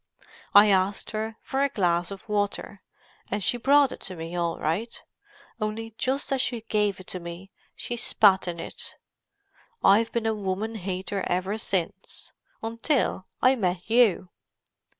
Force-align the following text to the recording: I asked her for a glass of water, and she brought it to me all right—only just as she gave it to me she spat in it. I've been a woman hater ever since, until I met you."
I 0.55 0.71
asked 0.71 1.11
her 1.11 1.35
for 1.43 1.61
a 1.61 1.69
glass 1.69 2.09
of 2.09 2.27
water, 2.27 2.81
and 3.29 3.43
she 3.43 3.57
brought 3.57 3.91
it 3.91 3.99
to 3.99 4.15
me 4.15 4.35
all 4.35 4.57
right—only 4.57 5.93
just 5.99 6.33
as 6.33 6.41
she 6.41 6.61
gave 6.61 6.99
it 6.99 7.05
to 7.05 7.19
me 7.19 7.51
she 7.75 7.95
spat 7.95 8.47
in 8.47 8.59
it. 8.59 8.95
I've 9.83 10.11
been 10.11 10.25
a 10.25 10.33
woman 10.33 10.73
hater 10.73 11.23
ever 11.27 11.55
since, 11.59 12.31
until 12.63 13.27
I 13.43 13.55
met 13.55 13.87
you." 13.91 14.29